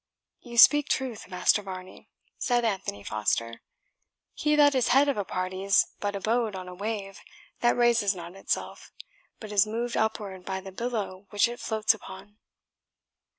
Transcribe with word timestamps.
"You 0.39 0.57
speak 0.57 0.89
truth, 0.89 1.27
Master 1.27 1.61
Varney," 1.61 2.09
said 2.39 2.65
Anthony 2.65 3.03
Foster. 3.03 3.61
"He 4.33 4.55
that 4.55 4.73
is 4.73 4.87
head 4.87 5.07
of 5.07 5.15
a 5.15 5.23
party 5.23 5.63
is 5.63 5.85
but 5.99 6.15
a 6.15 6.19
boat 6.19 6.55
on 6.55 6.67
a 6.67 6.73
wave, 6.73 7.19
that 7.59 7.77
raises 7.77 8.15
not 8.15 8.33
itself, 8.35 8.91
but 9.39 9.51
is 9.51 9.67
moved 9.67 9.95
upward 9.95 10.43
by 10.43 10.59
the 10.59 10.71
billow 10.71 11.27
which 11.29 11.47
it 11.47 11.59
floats 11.59 11.93
upon." 11.93 12.37